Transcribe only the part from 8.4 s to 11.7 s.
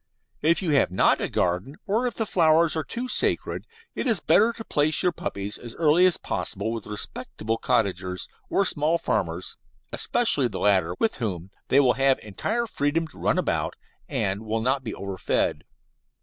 or small farmers, especially the latter, with whom